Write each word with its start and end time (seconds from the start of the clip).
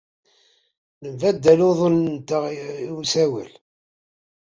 Nembaddal 1.03 1.59
uḍḍunen-nteɣ 1.67 2.43
n 2.87 2.89
usawal. 2.99 3.51